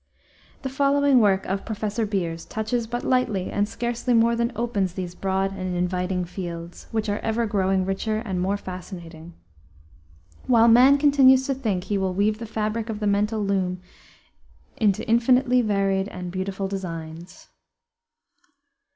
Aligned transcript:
The 0.63 0.69
following 0.69 1.19
work 1.19 1.45
of 1.45 1.63
Professor 1.63 2.07
Beers 2.07 2.43
touches 2.45 2.87
but 2.87 3.03
lightly 3.03 3.51
and 3.51 3.69
scarcely 3.69 4.15
more 4.15 4.35
than 4.35 4.51
opens 4.55 4.93
these 4.93 5.13
broad 5.13 5.51
and 5.55 5.75
inviting 5.75 6.25
fields, 6.25 6.87
which 6.89 7.07
are 7.07 7.19
ever 7.19 7.45
growing 7.45 7.85
richer 7.85 8.17
and 8.17 8.41
more 8.41 8.57
fascinating. 8.57 9.35
While 10.47 10.69
man 10.69 10.97
continues 10.97 11.45
to 11.45 11.53
think 11.53 11.83
he 11.83 11.99
will 11.99 12.15
weave 12.15 12.39
the 12.39 12.47
fabric 12.47 12.89
of 12.89 12.99
the 12.99 13.05
mental 13.05 13.41
loom 13.45 13.79
into 14.77 15.07
infinitely 15.07 15.61
varied 15.61 16.07
and 16.07 16.31
beautiful 16.31 16.67
designs. 16.67 17.49